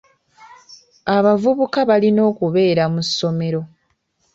[1.15, 3.61] Abavubuka balina okubeera mu ssomero.